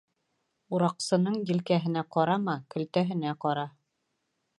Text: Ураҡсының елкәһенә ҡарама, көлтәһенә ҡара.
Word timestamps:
Ураҡсының 0.77 1.35
елкәһенә 1.49 2.03
ҡарама, 2.15 2.55
көлтәһенә 2.77 3.35
ҡара. 3.45 3.67